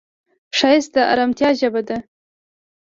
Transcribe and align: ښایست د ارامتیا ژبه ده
ښایست 0.57 0.89
د 0.95 0.97
ارامتیا 1.11 1.49
ژبه 1.59 1.81
ده 1.87 1.97